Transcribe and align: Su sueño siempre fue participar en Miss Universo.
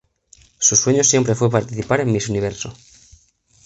Su 0.57 0.75
sueño 0.75 1.03
siempre 1.03 1.35
fue 1.35 1.51
participar 1.51 1.99
en 2.01 2.11
Miss 2.11 2.27
Universo. 2.27 2.73